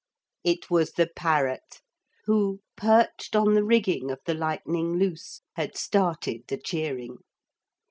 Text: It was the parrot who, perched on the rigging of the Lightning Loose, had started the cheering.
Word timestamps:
It 0.43 0.71
was 0.71 0.93
the 0.93 1.07
parrot 1.15 1.79
who, 2.25 2.61
perched 2.75 3.35
on 3.35 3.53
the 3.53 3.63
rigging 3.63 4.09
of 4.09 4.17
the 4.25 4.33
Lightning 4.33 4.97
Loose, 4.97 5.41
had 5.55 5.77
started 5.77 6.45
the 6.47 6.57
cheering. 6.57 7.17